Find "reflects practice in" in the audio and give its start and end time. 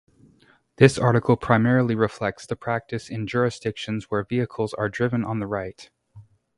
1.93-3.27